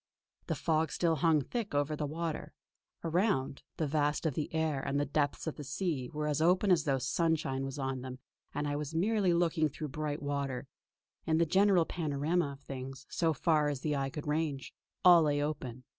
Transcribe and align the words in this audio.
The 0.47 0.55
fog 0.55 0.91
still 0.91 1.17
hung 1.17 1.43
thick 1.43 1.75
over 1.75 1.95
the 1.95 2.07
water. 2.07 2.55
Around, 3.03 3.61
the 3.77 3.85
vast 3.85 4.25
of 4.25 4.33
the 4.33 4.51
air 4.51 4.81
and 4.81 4.99
the 4.99 5.05
depths 5.05 5.45
of 5.45 5.57
the 5.57 5.63
sea 5.63 6.09
were 6.11 6.25
as 6.25 6.41
open 6.41 6.71
as 6.71 6.85
though 6.85 6.97
sunshine 6.97 7.63
was 7.63 7.77
on 7.77 8.01
them 8.01 8.17
and 8.51 8.67
I 8.67 8.75
was 8.75 8.95
merely 8.95 9.31
looking 9.31 9.69
through 9.69 9.89
bright 9.89 10.23
water. 10.23 10.67
In 11.27 11.37
the 11.37 11.45
general 11.45 11.85
panorama 11.85 12.53
of 12.53 12.61
things, 12.61 13.05
so 13.11 13.31
far 13.31 13.69
as 13.69 13.81
the 13.81 13.95
eye 13.95 14.09
could 14.09 14.25
range, 14.25 14.73
all 15.05 15.21
lay 15.21 15.39
open. 15.39 15.83